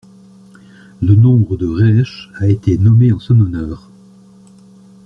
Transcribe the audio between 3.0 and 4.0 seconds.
en son honneur.